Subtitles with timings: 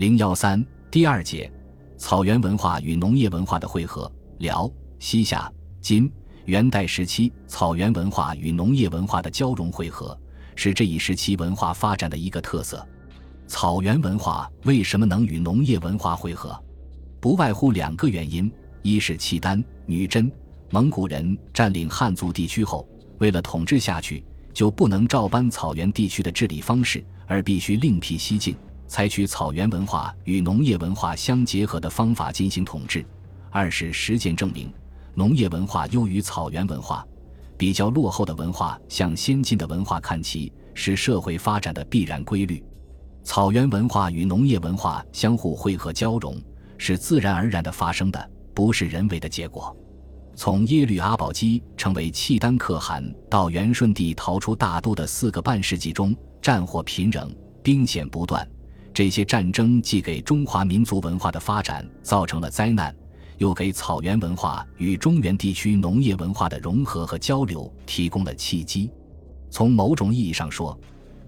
[0.00, 1.52] 零幺三第二节，
[1.98, 4.10] 草原文化与农业文化的汇合。
[4.38, 4.66] 辽、
[4.98, 6.10] 西夏、金、
[6.46, 10.18] 元代时期草原文化与农业文化的交融汇合，
[10.56, 12.82] 是这一时期文化发展的一个特色。
[13.46, 16.58] 草原文化为什么能与农业文化汇合？
[17.20, 20.32] 不外乎两个原因：一是契丹、女真、
[20.70, 22.88] 蒙古人占领汉族地区后，
[23.18, 24.24] 为了统治下去，
[24.54, 28.56] 就不能照搬草原地区的治理方式，而必须另辟蹊径。
[28.90, 33.06] 采取草原文化与农业文化相结合的方法进行统治。
[33.48, 34.68] 二是实践证明，
[35.14, 37.06] 农业文化优于草原文化，
[37.56, 42.60] 比较落后的文化向先进的文化看齐，是社会发展的必然规律。
[43.22, 46.36] 草原文化与农业文化相互汇合交融，
[46.76, 49.74] 是自然而然的发生的，不是人为的结果。
[50.34, 56.12] 从耶律阿保机成为契丹可汗到元顺帝逃出大都的四个半世纪中，
[56.42, 58.44] 战火频仍，兵险不断。
[58.92, 62.94] 这些战争既给中华民族文化的发展造成了灾难，
[63.38, 68.90] 又给草原文化与中原地区农业文化的融合和交流提供了契机。
[69.48, 70.78] 从某种意义上说，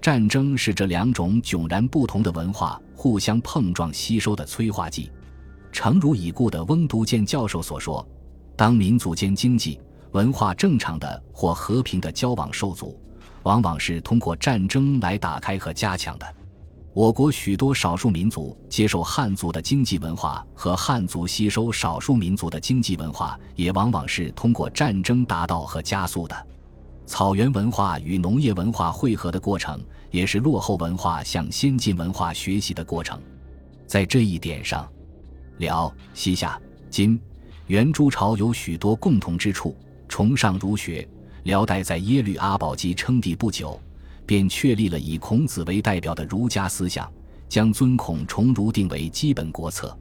[0.00, 5.10] 战争是这两种迥然不同的文化互相碰撞吸收的催化剂。
[5.70, 8.06] 诚如已故的翁笃建教授所说
[8.56, 9.78] ：“当民族间经济
[10.12, 12.98] 文化正常的或和平的交往受阻，
[13.44, 16.26] 往往是通过战争来打开和加强的。”
[16.92, 26.46] 我国许多少数民族接受汉族的经济文化，和汉族吸收少数民族的经济文化，也往往是通过战争达到和加速的。
[27.06, 33.20] 草原文化与农业文化汇合的过程，也是落后文化向先进文化学习的过程。
[33.86, 34.88] 在这一点上，
[35.58, 37.20] 辽、西夏、金、
[37.68, 39.76] 元诸朝有许多共同之处，
[40.08, 41.08] 崇尚儒学。
[41.44, 43.80] 辽代在耶律阿保机称帝不久。
[44.30, 47.12] 便确立了以孔子为代表的儒家思想，
[47.48, 49.98] 将尊孔崇儒定为基本国策。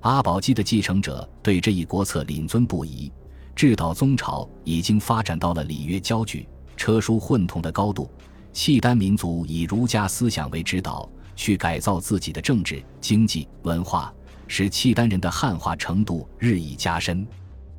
[0.00, 3.10] 阿保机的继承者对这一国策领尊不疑。
[3.56, 6.46] 至到宗朝已经发展到了礼乐交举、
[6.76, 8.10] 车书混同的高度，
[8.52, 14.12] 契丹民族以儒家思想为指导，去改造自己的政治、经济、文化，
[14.48, 17.26] 使契丹人的汉化程度日益加深。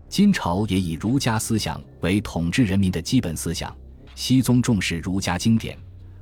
[0.10, 3.72] 金朝也以儒家思想为统治人民的基本思想。
[4.16, 5.76] 西宗重视儒家经典，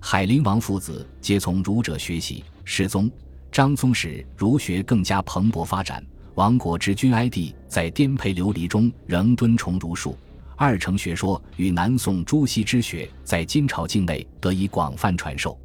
[0.03, 2.44] 海陵王父子皆从儒者学习。
[2.66, 3.09] 世宗、
[3.51, 6.03] 张宗使儒学更加蓬勃发展。
[6.34, 10.17] 王国之君哀帝在颠沛流离中仍敦崇儒术，
[10.56, 15.57] 二程学说与南宋朱熹之学在金朝境内得以广泛传授。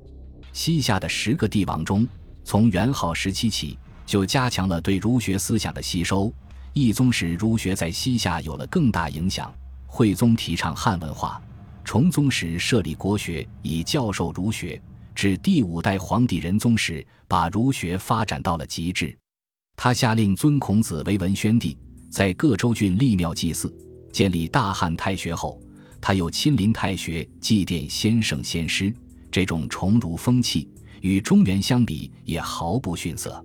[0.53, 2.07] 西夏的十个帝王中，
[2.45, 6.31] 从元昊时期起就加强了对儒学思想的吸收。
[6.75, 9.51] 懿宗时儒学在西夏有了更大影响。
[9.87, 11.41] 惠宗提倡汉文化。
[11.87, 14.77] 崇宗时设立国学，以教授儒学；
[15.15, 19.17] 至第五代皇帝仁宗时，把儒学发展到了极致。
[19.77, 21.79] 他下令尊孔子为文宣帝，
[22.11, 23.73] 在各州郡立庙祭祀，
[24.13, 25.63] 建立大汉太学后，
[26.01, 28.93] 他又亲临太学祭奠先圣先师。
[29.31, 30.69] 这种崇儒风气
[31.03, 33.43] 与中原相比也毫不逊色。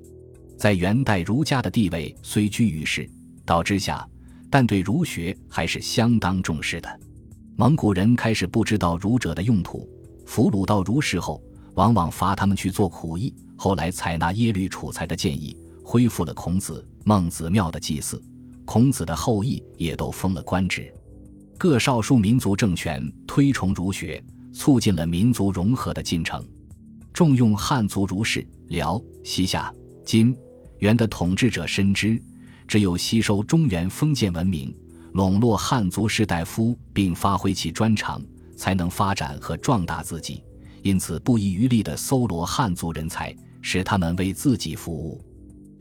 [0.58, 3.08] 在元代，儒家的地位虽居于世
[3.46, 4.04] 道之下，
[4.50, 7.00] 但对儒学还是相当重视的。
[7.62, 9.88] 蒙古人开始不知道儒者的用途，
[10.26, 11.40] 俘虏到儒士后，
[11.76, 13.32] 往往罚他们去做苦役。
[13.56, 18.20] 后来采纳耶律楚材的建议，恢复了孔子、孟子庙的祭祀，
[18.66, 20.92] 孔子的后裔也都封了官职。
[21.56, 24.20] 各少数民族政权推崇儒学，
[24.52, 26.44] 促进了民族融合的进程。
[27.14, 29.72] 重用汉族儒士，辽、西夏、
[30.04, 30.36] 金、
[30.80, 32.20] 元的统治者深知，
[32.68, 34.76] 只有吸收中原封建文明。
[35.14, 38.22] 笼络汉族士大夫，并发挥其专长，
[38.56, 40.44] 才能发展和壮大自己。
[40.84, 45.24] 因此，不遗余力地搜罗汉族人才，使他们为自己服务。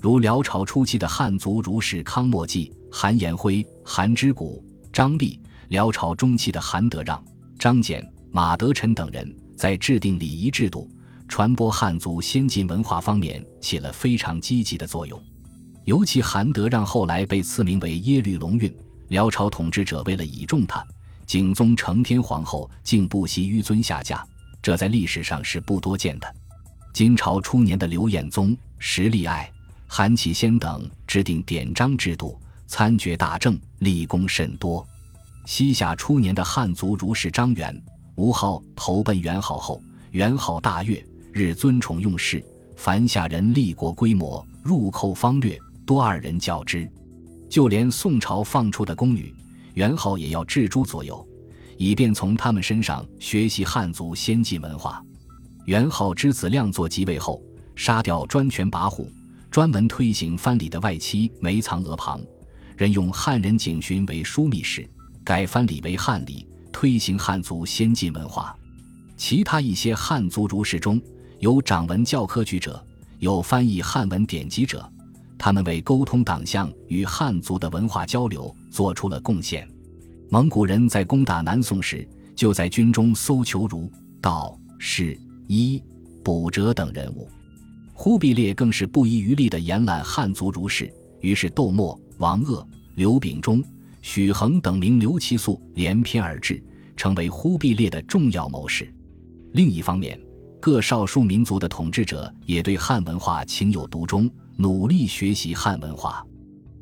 [0.01, 5.39] 如辽朝初期的汉族儒士康莫季、韩延辉、韩之谷、张立；
[5.69, 7.23] 辽朝中期的韩德让、
[7.59, 10.91] 张俭、马德臣等人，在制定礼仪制度、
[11.29, 15.23] 传播汉族先进文化方面起了非常积极的作用。
[15.85, 18.75] 尤其韩德让后来被赐名为耶律隆运。
[19.11, 20.87] 辽朝统治者为了倚重他，
[21.27, 24.25] 景宗承天皇后竟不惜纡尊下嫁，
[24.63, 26.35] 这在历史上是不多见的。
[26.93, 29.51] 金朝初年的刘彦宗、石立爱、
[29.89, 34.87] 韩启先等制定典章制度，参决大政，立功甚多。
[35.45, 37.83] 西夏初年的汉族儒士张元、
[38.15, 42.45] 吴昊投奔元昊后，元昊大悦，日尊崇用事，
[42.77, 46.89] 凡下人立国规模，入寇方略，多二人教之。
[47.51, 49.35] 就连宋朝放出的宫女，
[49.75, 51.27] 元昊也要置诸左右，
[51.77, 55.05] 以便从他们身上学习汉族先进文化。
[55.67, 57.43] 元昊之子亮作即位后，
[57.75, 59.05] 杀掉专权跋扈、
[59.51, 62.21] 专门推行藩礼的外戚，梅藏额旁，
[62.77, 64.89] 任用汉人景勋为枢密使，
[65.25, 68.57] 改藩礼为汉礼，推行汉族先进文化。
[69.17, 71.03] 其他一些汉族儒士中
[71.41, 72.81] 有掌文教科举者，
[73.19, 74.89] 有翻译汉文典籍者，
[75.43, 79.67] 他们为沟通党项与汉族的文化交流做出了贡献。
[80.29, 82.07] 蒙古人在攻打南宋时，
[82.37, 83.91] 就在军中搜求儒、
[84.21, 85.83] 道、释、医、
[86.23, 87.27] 卜哲等人物。
[87.95, 90.93] 忽必烈更是不遗余力地延揽汉族儒士，
[91.23, 92.63] 于是窦默、王鄂、
[92.95, 93.65] 刘秉忠、
[94.03, 96.63] 许衡等名刘其素连篇而至，
[96.99, 98.93] 成为忽必烈的重要谋士。
[99.53, 100.21] 另一方面，
[100.61, 106.23] 各少数民族的统治者也对汉文化情有独钟，努力学习汉文化。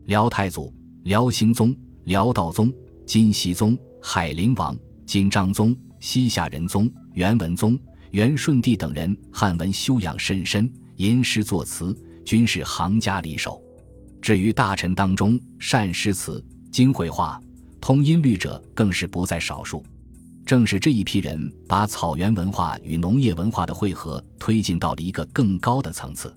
[0.06, 1.72] 辽太祖、辽兴宗、
[2.06, 2.72] 辽道宗、
[3.06, 4.76] 金熙宗、海陵王、
[5.06, 7.78] 金章宗、西夏仁宗、元文宗、
[8.10, 10.69] 元顺帝等人汉文修养甚深。
[10.96, 13.62] 吟诗作词均是行家里手，
[14.20, 17.40] 至于大臣当中善诗词、精绘画、
[17.80, 19.84] 通音律者，更是不在少数。
[20.44, 26.36] 正是这一批人，把草原文化与农业文化的汇合推进到了一个更高的层次。